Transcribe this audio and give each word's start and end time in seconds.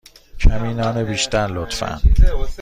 کمی 0.39 0.73
نان 0.73 1.03
بیشتر، 1.03 1.47
لطفا. 1.47 2.01